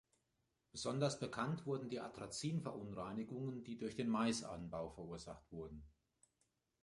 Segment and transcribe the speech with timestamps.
[0.71, 5.83] Besonders bekannt wurden die Atrazin-Verunreinigungen, die durch den Maisanbau verursacht wurden.